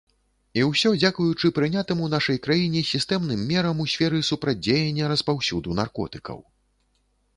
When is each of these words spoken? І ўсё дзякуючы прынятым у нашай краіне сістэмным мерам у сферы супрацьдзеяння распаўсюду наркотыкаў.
І 0.59 0.61
ўсё 0.67 0.91
дзякуючы 1.01 1.51
прынятым 1.57 1.99
у 2.07 2.09
нашай 2.13 2.39
краіне 2.47 2.81
сістэмным 2.93 3.45
мерам 3.53 3.83
у 3.85 3.87
сферы 3.95 4.23
супрацьдзеяння 4.33 5.13
распаўсюду 5.15 5.77
наркотыкаў. 5.83 6.39